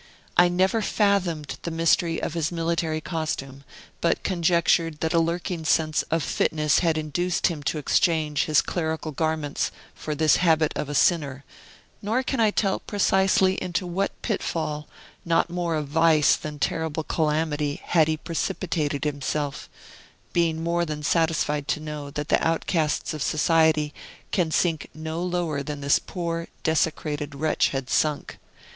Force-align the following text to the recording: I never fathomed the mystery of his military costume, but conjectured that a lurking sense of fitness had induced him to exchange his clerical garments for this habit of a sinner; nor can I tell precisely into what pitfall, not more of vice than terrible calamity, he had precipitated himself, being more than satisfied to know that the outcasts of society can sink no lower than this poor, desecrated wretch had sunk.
I 0.35 0.47
never 0.47 0.81
fathomed 0.81 1.59
the 1.61 1.69
mystery 1.69 2.19
of 2.19 2.33
his 2.33 2.51
military 2.51 3.01
costume, 3.01 3.63
but 4.01 4.23
conjectured 4.23 4.99
that 5.01 5.13
a 5.13 5.19
lurking 5.19 5.63
sense 5.63 6.01
of 6.09 6.23
fitness 6.23 6.79
had 6.79 6.97
induced 6.97 7.45
him 7.45 7.61
to 7.61 7.77
exchange 7.77 8.45
his 8.45 8.63
clerical 8.63 9.11
garments 9.11 9.69
for 9.93 10.15
this 10.15 10.37
habit 10.37 10.73
of 10.75 10.89
a 10.89 10.95
sinner; 10.95 11.43
nor 12.01 12.23
can 12.23 12.39
I 12.39 12.49
tell 12.49 12.79
precisely 12.79 13.61
into 13.61 13.85
what 13.85 14.19
pitfall, 14.23 14.87
not 15.23 15.51
more 15.51 15.75
of 15.75 15.87
vice 15.89 16.35
than 16.35 16.57
terrible 16.57 17.03
calamity, 17.03 17.73
he 17.75 17.79
had 17.85 18.23
precipitated 18.23 19.03
himself, 19.03 19.69
being 20.33 20.63
more 20.63 20.83
than 20.83 21.03
satisfied 21.03 21.67
to 21.67 21.79
know 21.79 22.09
that 22.09 22.29
the 22.29 22.43
outcasts 22.43 23.13
of 23.13 23.21
society 23.21 23.93
can 24.31 24.49
sink 24.49 24.89
no 24.95 25.21
lower 25.21 25.61
than 25.61 25.81
this 25.81 25.99
poor, 25.99 26.47
desecrated 26.63 27.35
wretch 27.35 27.67
had 27.69 27.87
sunk. 27.87 28.39